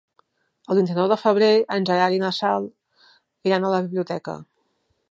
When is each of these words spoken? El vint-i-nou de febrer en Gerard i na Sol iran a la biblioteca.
El 0.73 0.77
vint-i-nou 0.79 1.09
de 1.11 1.17
febrer 1.25 1.51
en 1.77 1.87
Gerard 1.91 2.17
i 2.17 2.23
na 2.25 2.33
Sol 2.41 2.67
iran 3.53 3.71
a 3.71 3.73
la 3.77 3.85
biblioteca. 3.91 4.41